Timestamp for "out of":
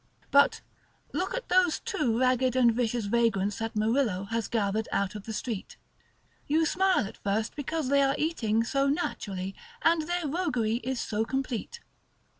4.91-5.25